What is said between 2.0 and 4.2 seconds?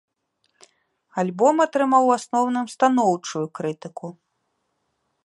у асноўным станоўчую крытыку.